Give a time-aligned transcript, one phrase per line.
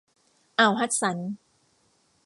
[0.59, 1.17] อ่าวฮัดสัน